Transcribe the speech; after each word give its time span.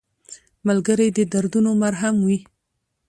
ملګری 0.67 1.07
د 1.17 1.19
دردونو 1.31 1.71
مرهم 1.81 2.15
وي 2.25 2.39